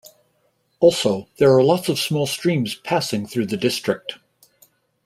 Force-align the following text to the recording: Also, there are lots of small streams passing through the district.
Also, 0.79 1.27
there 1.37 1.53
are 1.55 1.61
lots 1.63 1.87
of 1.87 1.99
small 1.99 2.25
streams 2.25 2.73
passing 2.73 3.27
through 3.27 3.45
the 3.45 3.55
district. 3.55 4.17